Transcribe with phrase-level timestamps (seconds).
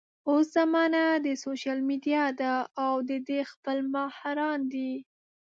[0.29, 2.53] اوس زمانه د سوشل ميډيا ده
[2.85, 4.91] او د دې خپل ماهران دي